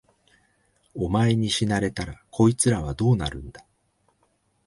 [0.95, 3.63] お前に死なれたら、こいつらはどうなるんだ。